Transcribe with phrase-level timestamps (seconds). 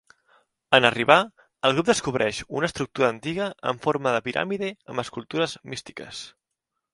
[0.75, 1.17] En arribar,
[1.69, 6.25] el grup descobreix una estructura antiga amb forma de piràmide amb escultures místiques.